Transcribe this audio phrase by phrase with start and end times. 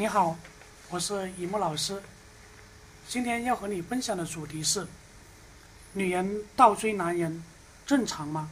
[0.00, 0.38] 你好，
[0.90, 2.00] 我是一木老师。
[3.08, 4.86] 今天要和你分享的主题是：
[5.92, 7.42] 女人倒追男人
[7.84, 8.48] 正常吗？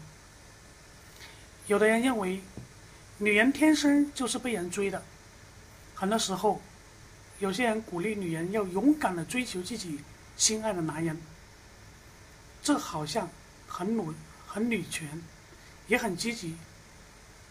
[1.69, 2.41] 有的人认为，
[3.19, 5.01] 女人天生就是被人追的。
[5.95, 6.61] 很多时候，
[7.39, 10.01] 有些人鼓励女人要勇敢的追求自己
[10.37, 11.17] 心爱的男人，
[12.61, 13.31] 这好像
[13.69, 14.13] 很努
[14.49, 15.23] 很女权，
[15.87, 16.57] 也很积极，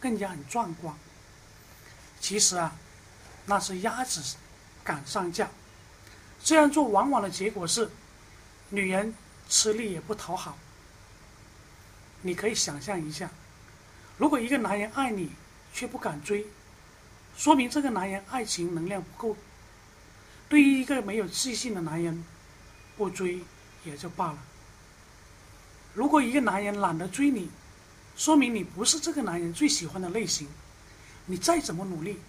[0.02, 0.94] 更加很壮观。
[2.20, 2.76] 其实啊，
[3.46, 4.38] 那是鸭子
[4.84, 5.50] 赶上架。
[6.44, 7.90] 这样做往往的结果是，
[8.70, 9.14] 女人
[9.50, 10.58] 吃力也不讨好。
[12.22, 13.30] 你可以想象一下，
[14.18, 15.32] 如果一个男人爱你
[15.74, 16.46] 却不敢追，
[17.38, 19.38] 说明这个男人爱情能量不够。
[20.48, 22.24] 对于一个没有自信的男人，
[22.98, 23.42] 不追
[23.84, 24.38] 也就罢了。
[25.94, 27.50] 如果一个男人懒得追你，
[28.16, 30.48] 说明你不是这个男人最喜欢的类型。
[31.26, 32.20] 你再怎么努力，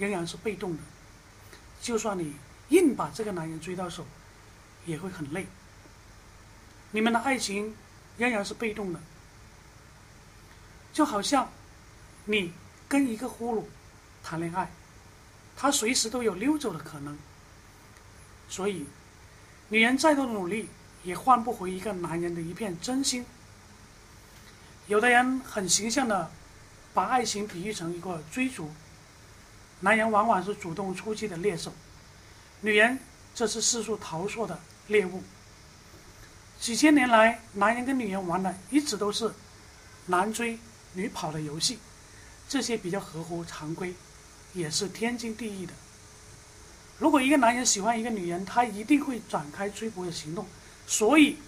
[0.00, 0.82] 仍然是被动的。
[1.80, 2.34] 就算你
[2.70, 4.04] 硬把这个男人追到手，
[4.86, 5.46] 也会很累。
[6.90, 7.76] 你们的爱情
[8.16, 9.00] 仍然是被动的，
[10.92, 11.48] 就好像
[12.24, 12.52] 你
[12.88, 13.64] 跟一个俘虏
[14.24, 14.68] 谈恋爱，
[15.54, 17.16] 他随时都有溜走的可能。
[18.48, 18.86] 所以，
[19.68, 20.68] 女人再多的努力，
[21.04, 23.24] 也换不回一个男人的一片真心。
[24.86, 26.30] 有的人很形象的。
[26.92, 28.68] 把爱情比喻成一个追逐，
[29.80, 31.72] 男人往往是主动出击的猎手，
[32.60, 32.98] 女人
[33.34, 35.22] 则是四处逃窜的猎物。
[36.60, 39.32] 几千年来，男人跟女人玩的一直都是
[40.06, 40.58] 男追
[40.92, 41.78] 女跑的游戏，
[42.48, 43.94] 这些比较合乎常规，
[44.52, 45.72] 也是天经地义的。
[46.98, 50.46] 如果一个男人喜欢一个女人，他一定会展开追捕的行动，
[50.86, 51.38] 所以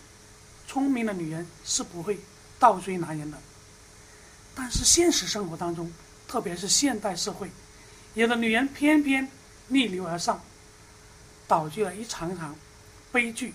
[0.66, 2.18] 聪明的女人是不会
[2.58, 3.36] 倒追男人的。
[4.54, 5.92] 但是现实生活当中，
[6.26, 7.50] 特别是现代社会，
[8.14, 9.28] 有的女人偏偏
[9.68, 10.40] 逆流而上，
[11.48, 12.54] 导致了一场场
[13.10, 13.54] 悲剧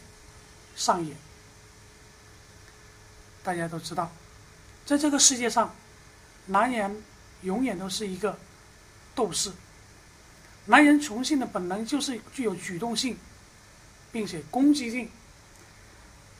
[0.75, 1.15] 上演。
[3.43, 4.11] 大家都知道，
[4.85, 5.73] 在这个世界上，
[6.47, 7.03] 男人
[7.43, 8.37] 永远都是一个
[9.13, 9.51] 斗士。
[10.65, 13.17] 男人雄性的本能就是具有主动性，
[14.11, 15.09] 并且攻击性。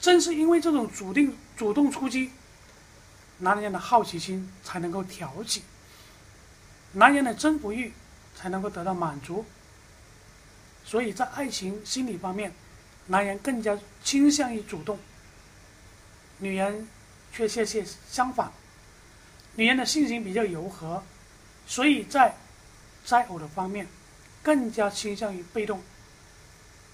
[0.02, 2.32] 正是因为这种主定主动出击。
[3.40, 5.62] 男人的好奇心才能够挑起，
[6.94, 7.94] 男人的征服欲
[8.38, 9.44] 才能够得到满足。
[10.86, 12.54] 所以在爱情心理方面，
[13.08, 14.98] 男人更加倾向于主动，
[16.38, 16.88] 女人
[17.34, 18.52] 却恰恰相反。
[19.56, 21.04] 女人的性情比较柔和，
[21.66, 22.36] 所以在
[23.04, 23.88] 择偶的方面
[24.44, 25.82] 更加倾向于被动。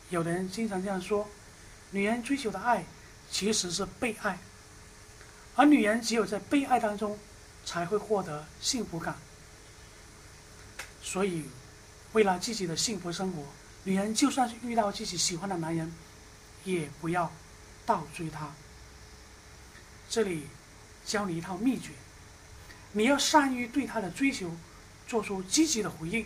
[0.10, 1.28] 有的人经常这样说：，
[1.92, 2.86] 女人追求的爱
[3.30, 4.38] 其实是被爱。
[5.56, 7.20] 而女人只有在被爱当中，
[7.66, 9.16] 才会获得幸福感。
[11.04, 11.44] 所以，
[12.14, 13.44] 为了自己的幸福生活，
[13.84, 15.94] 女人就算是遇到自己喜欢的男人，
[16.64, 17.30] 也不要
[17.86, 18.50] 倒追他。
[20.10, 20.48] 这里
[21.06, 21.90] 教你一套秘诀：
[22.94, 24.50] 你要善于对他的追求
[25.06, 26.26] 做出积极的回应。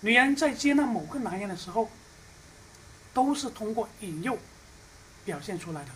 [0.00, 1.90] 女人在接纳某个男人的时候，
[3.12, 4.38] 都是通过引诱
[5.26, 5.90] 表现出来的。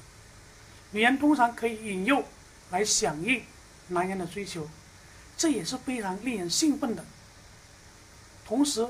[0.90, 2.22] 女人通常可以引诱
[2.70, 3.42] 来响应
[3.88, 4.68] 男人的追求，
[5.38, 7.04] 这也是非常令人兴奋的。
[8.46, 8.86] 同时，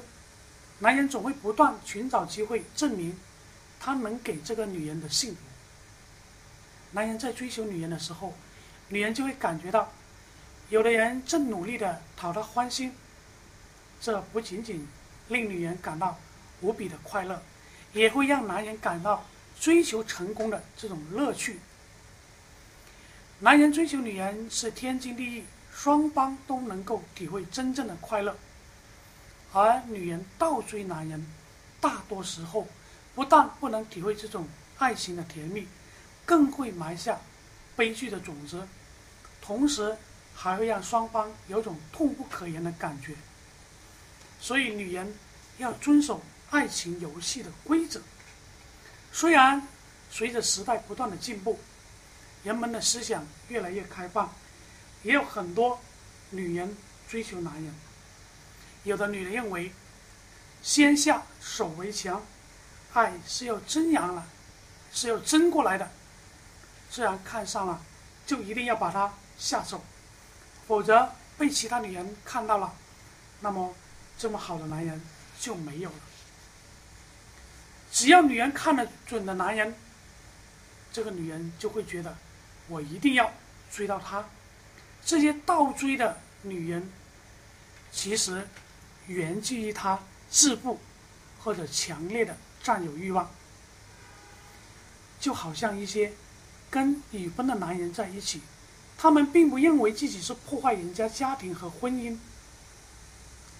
[0.80, 3.18] 男人总会不断寻找机会证明
[3.80, 5.38] 他能给这个女人的幸福。
[6.92, 8.34] 男人在追求女人的时候，
[8.88, 9.90] 女人就会感觉到
[10.68, 12.92] 有的人正努力的讨她欢心，
[14.00, 14.86] 这不仅仅
[15.28, 16.18] 令女人感到
[16.60, 17.42] 无比的快乐，
[17.92, 19.24] 也会让男人感到
[19.58, 21.58] 追求成功的这种乐趣。
[23.40, 25.44] 男人追求女人是天经地义，
[25.74, 28.32] 双方都能够体会真正的快乐；
[29.52, 31.26] 而女人倒追男人，
[31.80, 32.66] 大多时候
[33.14, 34.46] 不但不能体会这种
[34.78, 35.66] 爱情的甜蜜，
[36.24, 37.18] 更会埋下
[37.74, 38.66] 悲剧的种子，
[39.40, 39.96] 同时
[40.34, 43.14] 还会让双方有种痛不可言的感觉。
[44.40, 45.15] 所以，女人
[45.59, 48.00] 要遵守爱情游戏的规则。
[49.12, 49.66] 虽然
[50.10, 51.59] 随着时代不断的进步。
[52.44, 54.32] 人们的思想越来越开放，
[55.03, 55.80] 也有很多
[56.30, 56.76] 女人
[57.09, 57.74] 追求男人。
[58.86, 59.72] 有的女人认为，
[60.62, 62.24] 先下手为强，
[62.92, 64.24] 爱是要争扬了，
[64.92, 65.91] 是要争过来的。
[66.88, 67.83] 既然看上了，
[68.24, 69.83] 就一定要把他下手，
[70.68, 72.72] 否则被其他女人看到了，
[73.41, 73.74] 那么
[74.16, 75.03] 这么好的男人
[75.41, 75.97] 就没有了。
[77.91, 79.74] 只要女人看得准的男人，
[80.92, 82.16] 这个女人就会觉得。
[82.68, 83.33] 我一定要
[83.71, 84.24] 追到他。
[85.04, 86.91] 这些倒追的女人，
[87.92, 88.48] 其实
[89.06, 90.00] 源自于他
[90.30, 90.78] 自负
[91.42, 93.30] 或者强烈的占有欲望。
[95.18, 96.12] 就好像一些
[96.70, 98.42] 跟已婚的男人在一起，
[98.98, 102.18] 他们并不认为自己是破坏人家家庭和婚姻，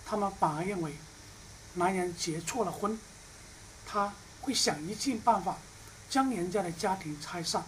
[0.05, 0.95] 他们反而认为
[1.75, 2.99] 男人结错了婚，
[3.87, 5.57] 他会想一尽办法
[6.11, 7.65] 将人家的家庭拆散。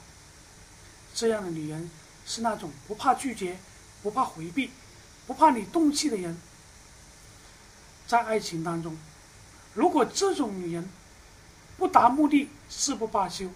[1.14, 1.90] 这样的女人
[2.26, 3.58] 是那种不怕拒绝、
[4.02, 4.70] 不怕回避、
[5.26, 6.38] 不怕你动气的人。
[8.08, 8.96] 在爱情当中，
[9.74, 10.88] 如果这种女人
[11.76, 13.50] 不达目的誓不罢休，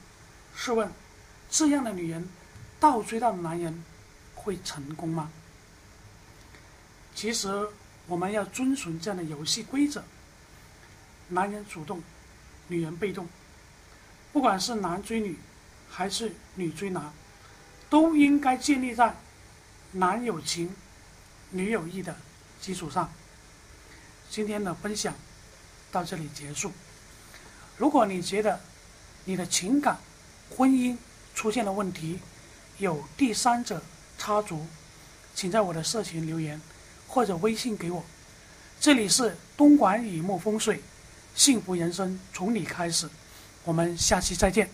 [0.54, 0.93] 试问，
[1.50, 2.28] 这样的女人
[2.78, 3.82] 倒追到男人
[4.34, 5.31] 会成功吗？
[7.14, 7.66] 其实，
[8.06, 10.04] 我们要遵循这样的游戏规则：
[11.28, 12.02] 男人主动，
[12.69, 13.26] 女人被动。
[14.34, 15.38] 不管是男追女，
[15.88, 17.10] 还是女追男，
[17.88, 19.16] 都应该建立在
[19.93, 20.76] 男有情，
[21.49, 22.14] 女有意的
[22.60, 23.10] 基础上。
[24.32, 25.14] 今天的分享
[25.90, 26.73] 到这里结束。
[27.76, 28.58] 如果你觉得
[29.26, 29.99] 你的情感、
[30.49, 30.96] 婚姻
[31.34, 32.19] 出现了问题，
[32.79, 33.82] 有第三者
[34.17, 34.67] 插足，
[35.34, 36.58] 请在我的社群留言
[37.06, 38.02] 或者微信给我。
[38.81, 40.81] 这里是东莞雨墨风水，
[41.35, 43.06] 幸福人生从你开始。
[43.64, 44.70] 我们下期再见。